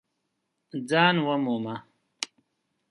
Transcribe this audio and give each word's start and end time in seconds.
ځان 0.89 1.15
ومومه! 1.27 1.75